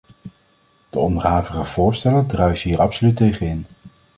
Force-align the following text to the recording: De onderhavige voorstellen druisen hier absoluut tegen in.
De 0.89 0.99
onderhavige 0.99 1.63
voorstellen 1.63 2.27
druisen 2.27 2.69
hier 2.69 2.79
absoluut 2.81 3.15
tegen 3.15 3.47
in. 3.47 3.65